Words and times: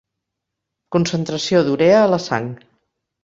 Concentració 0.95 1.61
d'urea 1.67 1.99
a 2.05 2.09
la 2.15 2.21
sang. 2.27 2.49